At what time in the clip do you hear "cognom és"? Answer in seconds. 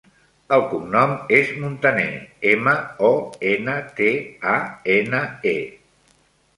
0.69-1.51